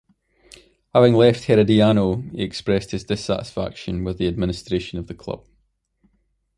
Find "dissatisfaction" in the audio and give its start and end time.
3.03-4.03